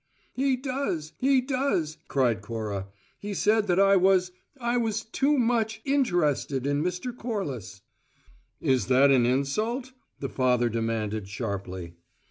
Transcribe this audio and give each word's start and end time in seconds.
"He 0.33 0.55
does! 0.55 1.13
He 1.19 1.41
does!" 1.41 1.99
cried 2.07 2.41
Cora. 2.41 2.87
"He 3.19 3.35
said 3.35 3.67
that 3.67 3.79
I 3.79 3.97
was 3.97 4.31
I 4.59 4.75
was 4.75 5.03
too 5.03 5.37
much 5.37 5.79
`interested' 5.83 6.65
in 6.65 6.81
Mr. 6.83 7.15
Corliss." 7.15 7.83
"Is 8.59 8.87
that 8.87 9.11
an 9.11 9.25
`insult'?" 9.25 9.91
the 10.19 10.27
father 10.29 10.69
demanded 10.69 11.27
sharply. 11.27 11.93